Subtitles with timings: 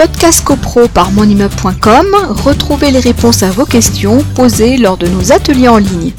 [0.00, 5.68] Podcast CoPro par monimmeuble.com, retrouvez les réponses à vos questions posées lors de nos ateliers
[5.68, 6.14] en ligne.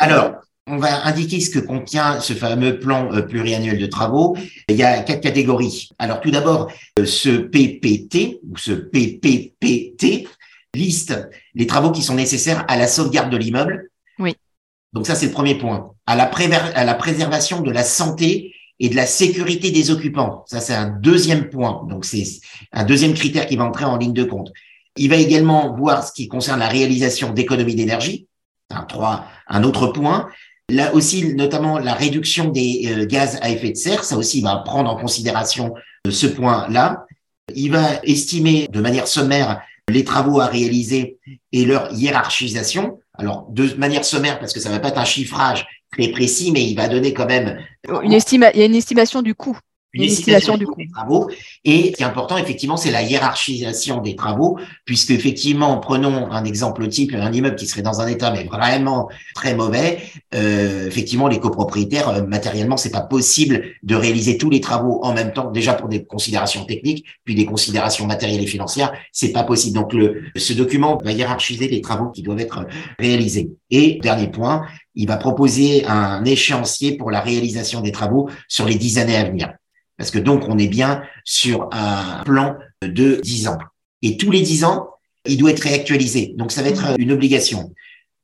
[0.00, 0.32] Alors,
[0.66, 4.36] on va indiquer ce que contient ce fameux plan euh, pluriannuel de travaux.
[4.68, 5.90] Il y a quatre catégories.
[6.00, 10.26] Alors tout d'abord, euh, ce PPT ou ce PPPT
[10.74, 13.88] liste les travaux qui sont nécessaires à la sauvegarde de l'immeuble.
[14.18, 14.34] Oui.
[14.92, 15.92] Donc ça, c'est le premier point.
[16.06, 20.42] À la, à la préservation de la santé et de la sécurité des occupants.
[20.46, 21.86] Ça, c'est un deuxième point.
[21.88, 22.24] Donc c'est
[22.72, 24.50] un deuxième critère qui va entrer en ligne de compte.
[24.96, 28.26] Il va également voir ce qui concerne la réalisation d'économies d'énergie.
[28.70, 30.28] Un, trois, un autre point.
[30.70, 34.56] Là aussi, notamment la réduction des euh, gaz à effet de serre, ça aussi va
[34.56, 35.74] prendre en considération
[36.06, 37.04] euh, ce point-là.
[37.54, 39.60] Il va estimer de manière sommaire
[39.90, 41.18] les travaux à réaliser
[41.52, 43.00] et leur hiérarchisation.
[43.14, 46.64] Alors, de manière sommaire, parce que ça va pas être un chiffrage très précis, mais
[46.64, 47.58] il va donner quand même...
[48.02, 49.58] Une estima il y a une estimation du coût
[49.92, 51.30] une estimation du coût des travaux.
[51.64, 56.44] Et ce qui est important, effectivement, c'est la hiérarchisation des travaux, puisque effectivement, prenons un
[56.44, 59.98] exemple type, un immeuble qui serait dans un état mais vraiment très mauvais.
[60.34, 65.12] Euh, effectivement, les copropriétaires, euh, matériellement, c'est pas possible de réaliser tous les travaux en
[65.12, 65.50] même temps.
[65.50, 69.74] Déjà pour des considérations techniques, puis des considérations matérielles et financières, c'est pas possible.
[69.74, 72.66] Donc, le, ce document va hiérarchiser les travaux qui doivent être
[72.98, 73.50] réalisés.
[73.70, 78.74] Et dernier point, il va proposer un échéancier pour la réalisation des travaux sur les
[78.74, 79.52] dix années à venir.
[80.00, 83.58] Parce que donc, on est bien sur un plan de 10 ans.
[84.00, 84.88] Et tous les 10 ans,
[85.26, 86.32] il doit être réactualisé.
[86.38, 87.74] Donc, ça va être une obligation.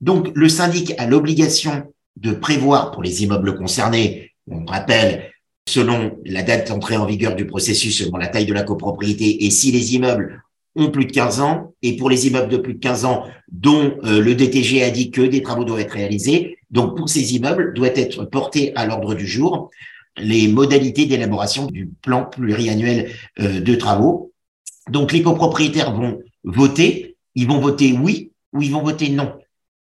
[0.01, 5.31] Donc, le syndic a l'obligation de prévoir pour les immeubles concernés, on rappelle,
[5.69, 9.51] selon la date d'entrée en vigueur du processus, selon la taille de la copropriété, et
[9.51, 10.43] si les immeubles
[10.77, 13.99] ont plus de 15 ans, et pour les immeubles de plus de 15 ans, dont
[14.05, 17.75] euh, le DTG a dit que des travaux doivent être réalisés, donc pour ces immeubles,
[17.75, 19.71] doit être porté à l'ordre du jour
[20.19, 24.33] les modalités d'élaboration du plan pluriannuel euh, de travaux.
[24.91, 29.39] Donc, les copropriétaires vont voter, ils vont voter oui ou ils vont voter non.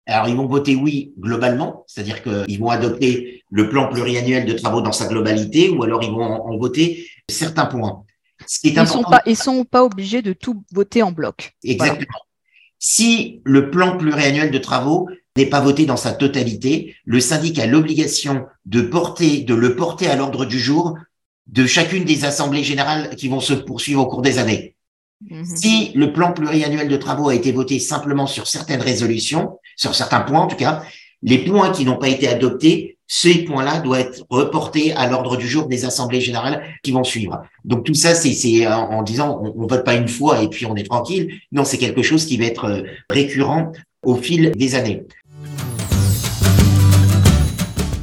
[0.06, 4.80] Alors, ils vont voter oui globalement, c'est-à-dire qu'ils vont adopter le plan pluriannuel de travaux
[4.80, 8.04] dans sa globalité, ou alors ils vont en, voter certains points.
[8.46, 11.52] Ce qui est ils sont pas, ils sont pas obligés de tout voter en bloc.
[11.62, 12.18] Exactement.
[12.78, 17.66] Si le plan pluriannuel de travaux n'est pas voté dans sa totalité, le syndic a
[17.66, 20.98] l'obligation de porter, de le porter à l'ordre du jour
[21.46, 24.74] de chacune des assemblées générales qui vont se poursuivre au cours des années.
[25.30, 25.44] Mhm.
[25.44, 30.20] Si le plan pluriannuel de travaux a été voté simplement sur certaines résolutions, sur certains
[30.20, 30.82] points en tout cas,
[31.22, 35.46] les points qui n'ont pas été adoptés, ces points-là doivent être reportés à l'ordre du
[35.46, 37.42] jour des assemblées générales qui vont suivre.
[37.64, 40.74] Donc tout ça, c'est en disant on, on vote pas une fois et puis on
[40.76, 41.40] est tranquille.
[41.52, 43.72] Non, c'est quelque chose qui va être euh, récurrent
[44.02, 45.04] au fil des années.